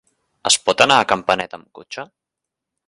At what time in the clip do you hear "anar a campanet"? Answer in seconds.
0.85-1.55